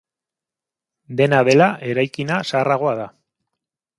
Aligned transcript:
Dena 1.19 1.41
dela, 1.49 1.69
eraikina 1.91 2.39
zaharragoa 2.53 2.95
da. 3.05 3.09